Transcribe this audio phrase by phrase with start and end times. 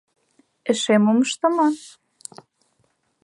[0.71, 1.73] Эше мом ыштыман?